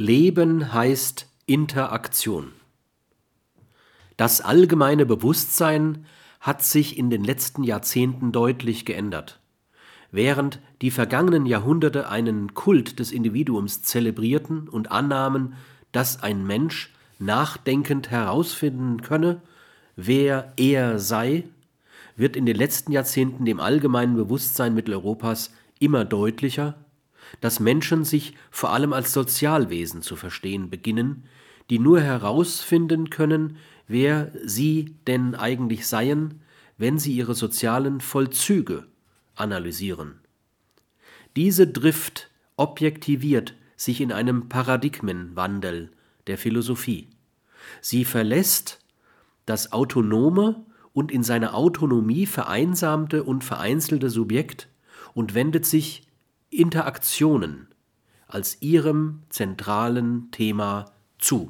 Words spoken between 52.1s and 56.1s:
vereinsamte und vereinzelte Subjekt und wendet sich